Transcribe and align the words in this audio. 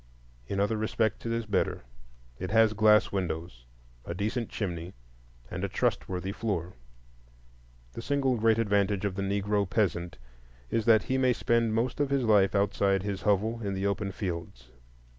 In 0.47 0.59
other 0.59 0.77
respects 0.77 1.27
it 1.27 1.31
is 1.31 1.45
better; 1.45 1.83
it 2.39 2.49
has 2.49 2.73
glass 2.73 3.11
windows, 3.11 3.65
a 4.03 4.15
decent 4.15 4.49
chimney, 4.49 4.95
and 5.51 5.63
a 5.63 5.69
trustworthy 5.69 6.31
floor. 6.31 6.73
The 7.93 8.01
single 8.01 8.35
great 8.35 8.57
advantage 8.57 9.05
of 9.05 9.13
the 9.13 9.21
Negro 9.21 9.69
peasant 9.69 10.17
is 10.71 10.85
that 10.85 11.03
he 11.03 11.19
may 11.19 11.33
spend 11.33 11.75
most 11.75 11.99
of 11.99 12.09
his 12.09 12.23
life 12.23 12.55
outside 12.55 13.03
his 13.03 13.21
hovel, 13.21 13.61
in 13.61 13.75
the 13.75 13.85
open 13.85 14.11
fields. 14.11 14.71